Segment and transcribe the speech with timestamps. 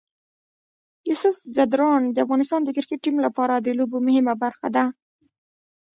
[1.09, 4.85] یوسف ځدراڼ د افغانستان د کرکټ ټیم لپاره د لوبو مهمه برخه ده.